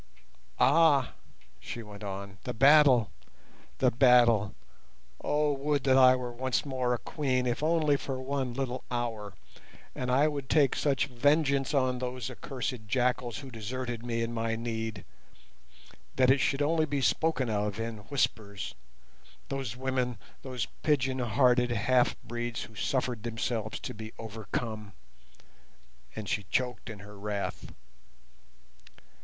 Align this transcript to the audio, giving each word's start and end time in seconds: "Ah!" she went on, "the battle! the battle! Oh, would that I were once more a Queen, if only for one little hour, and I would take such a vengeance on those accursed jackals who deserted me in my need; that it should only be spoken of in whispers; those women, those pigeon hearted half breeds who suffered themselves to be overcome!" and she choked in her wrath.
"Ah!" 0.59 1.13
she 1.59 1.83
went 1.83 2.03
on, 2.03 2.39
"the 2.43 2.55
battle! 2.55 3.11
the 3.77 3.91
battle! 3.91 4.55
Oh, 5.23 5.51
would 5.53 5.83
that 5.83 5.95
I 5.95 6.15
were 6.15 6.31
once 6.31 6.65
more 6.65 6.95
a 6.95 6.97
Queen, 6.97 7.45
if 7.45 7.61
only 7.61 7.97
for 7.97 8.19
one 8.19 8.55
little 8.55 8.83
hour, 8.89 9.35
and 9.93 10.09
I 10.09 10.27
would 10.27 10.49
take 10.49 10.75
such 10.75 11.05
a 11.05 11.13
vengeance 11.13 11.75
on 11.75 11.99
those 11.99 12.31
accursed 12.31 12.87
jackals 12.87 13.37
who 13.37 13.51
deserted 13.51 14.03
me 14.03 14.23
in 14.23 14.33
my 14.33 14.55
need; 14.55 15.05
that 16.15 16.31
it 16.31 16.39
should 16.39 16.63
only 16.63 16.87
be 16.87 17.01
spoken 17.01 17.47
of 17.47 17.79
in 17.79 17.97
whispers; 18.09 18.73
those 19.49 19.77
women, 19.77 20.17
those 20.41 20.65
pigeon 20.81 21.19
hearted 21.19 21.69
half 21.69 22.19
breeds 22.23 22.63
who 22.63 22.73
suffered 22.73 23.21
themselves 23.21 23.79
to 23.81 23.93
be 23.93 24.13
overcome!" 24.17 24.93
and 26.15 26.27
she 26.27 26.41
choked 26.49 26.89
in 26.89 27.01
her 27.01 27.19
wrath. 27.19 27.71